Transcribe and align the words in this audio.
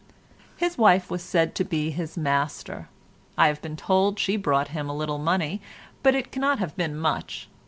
His 0.57 0.79
wife 0.79 1.11
was 1.11 1.21
said 1.21 1.53
to 1.53 1.63
be 1.63 1.91
his 1.91 2.17
master; 2.17 2.89
I 3.37 3.45
have 3.49 3.61
been 3.61 3.77
told 3.77 4.17
she 4.17 4.35
brought 4.35 4.69
him 4.69 4.89
a 4.89 4.97
little 4.97 5.19
money, 5.19 5.61
but 6.01 6.15
it 6.15 6.31
cannot 6.31 6.57
have 6.57 6.75
been 6.75 6.97
much. 6.97 7.47